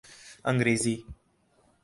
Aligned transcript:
انگریزی 0.45 1.05